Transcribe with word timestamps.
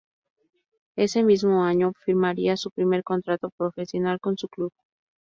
Ese 0.95 1.21
mismo 1.21 1.63
año 1.63 1.93
firmaría 2.03 2.57
su 2.57 2.71
primer 2.71 3.03
contrato 3.03 3.51
profesional 3.55 4.19
con 4.19 4.35
su 4.35 4.47
club. 4.47 4.73